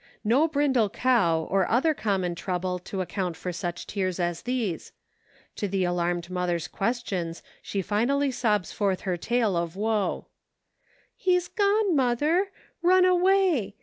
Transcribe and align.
No 0.23 0.47
brindle 0.47 0.89
cow 0.89 1.41
or 1.51 1.69
other 1.69 1.93
common 1.93 2.33
trouble 2.33 2.79
to 2.79 3.01
account 3.01 3.37
for 3.37 3.53
such 3.53 3.85
tears 3.85 4.19
as 4.19 4.41
these. 4.41 4.93
To 5.57 5.67
34 5.67 5.67
IN 5.67 5.67
SEARCH 5.67 5.67
OF 5.67 5.67
HOME. 5.67 5.71
the 5.71 5.83
alarmed 5.83 6.29
mother's 6.31 6.67
questions 6.67 7.43
she 7.61 7.83
finally 7.83 8.31
sobs 8.31 8.71
forth 8.71 9.01
her 9.01 9.15
tale 9.15 9.55
of 9.55 9.75
woe:" 9.75 10.25
He's 11.15 11.47
gone, 11.49 11.95
mother; 11.95 12.47
run 12.81 13.05
away 13.05 13.75